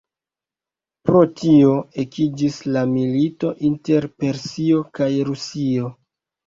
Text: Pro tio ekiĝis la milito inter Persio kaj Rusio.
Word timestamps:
Pro 1.09 1.21
tio 1.41 1.75
ekiĝis 2.05 2.57
la 2.77 2.85
milito 2.97 3.55
inter 3.71 4.11
Persio 4.25 4.85
kaj 4.99 5.13
Rusio. 5.33 5.97